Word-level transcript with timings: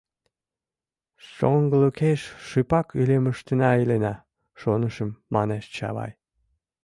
—Шоҥгылыкеш 1.33 2.21
шыпак 2.47 2.87
илемыштына 3.01 3.69
илена, 3.81 4.13
шонышым,— 4.61 5.09
манеш 5.33 5.65
Чавай. 5.75 6.11